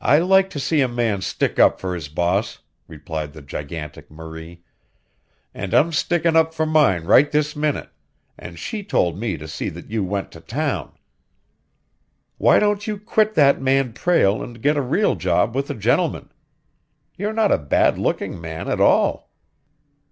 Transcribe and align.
"I 0.00 0.18
like 0.18 0.50
to 0.50 0.58
see 0.58 0.80
a 0.80 0.88
man 0.88 1.20
stick 1.22 1.60
up 1.60 1.78
for 1.78 1.94
his 1.94 2.08
boss," 2.08 2.58
replied 2.88 3.34
the 3.34 3.40
gigantic 3.40 4.10
Marie. 4.10 4.64
"And 5.54 5.72
I'm 5.72 5.92
stickin' 5.92 6.34
up 6.34 6.52
for 6.52 6.66
mine 6.66 7.04
right 7.04 7.30
this 7.30 7.54
minute, 7.54 7.90
and 8.36 8.58
she 8.58 8.82
told 8.82 9.16
me 9.16 9.36
to 9.36 9.46
see 9.46 9.68
that 9.68 9.88
you 9.88 10.02
went 10.02 10.32
to 10.32 10.40
town. 10.40 10.96
Why 12.36 12.58
don't 12.58 12.88
you 12.88 12.98
quit 12.98 13.34
that 13.34 13.62
man 13.62 13.92
Prale 13.92 14.42
and 14.42 14.60
get 14.60 14.76
a 14.76 14.82
real 14.82 15.14
job 15.14 15.54
with 15.54 15.70
a 15.70 15.74
gentleman? 15.74 16.32
You're 17.16 17.32
not 17.32 17.52
a 17.52 17.58
bad 17.58 17.98
looking 17.98 18.40
man 18.40 18.66
at 18.68 18.80
all." 18.80 19.30